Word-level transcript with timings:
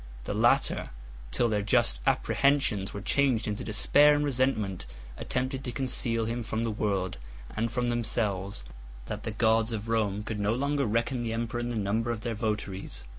The 0.23 0.33
latter, 0.33 0.89
till 1.29 1.47
their 1.47 1.61
just 1.61 1.99
apprehensions 2.07 2.91
were 2.91 3.01
changed 3.03 3.47
into 3.47 3.63
despair 3.63 4.15
and 4.15 4.25
resentment, 4.25 4.87
attempted 5.15 5.63
to 5.63 5.71
conceal 5.71 6.25
from 6.41 6.63
the 6.63 6.71
world, 6.71 7.19
and 7.55 7.71
from 7.71 7.89
themselves, 7.89 8.65
that 9.05 9.21
the 9.21 9.29
gods 9.31 9.73
of 9.73 9.89
Rome 9.89 10.23
could 10.23 10.39
no 10.39 10.55
longer 10.55 10.87
reckon 10.87 11.21
the 11.21 11.33
emperor 11.33 11.59
in 11.59 11.69
the 11.69 11.75
number 11.75 12.09
of 12.09 12.21
their 12.21 12.33
votaries. 12.33 13.05